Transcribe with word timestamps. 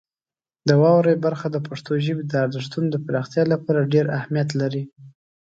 د 0.67 0.69
واورئ 0.81 1.15
برخه 1.25 1.47
د 1.51 1.57
پښتو 1.67 1.91
ژبې 2.05 2.23
د 2.27 2.33
ارزښتونو 2.45 2.87
د 2.91 2.97
پراختیا 3.05 3.43
لپاره 3.53 3.89
ډېر 3.93 4.05
اهمیت 4.19 4.49
لري. 4.61 4.83